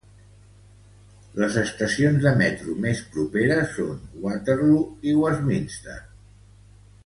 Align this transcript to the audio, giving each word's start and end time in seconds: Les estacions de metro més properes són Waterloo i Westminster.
Les 1.43 1.57
estacions 1.63 2.17
de 2.23 2.31
metro 2.41 2.77
més 2.87 3.03
properes 3.17 3.77
són 3.77 4.01
Waterloo 4.25 4.83
i 5.11 5.15
Westminster. 5.23 6.03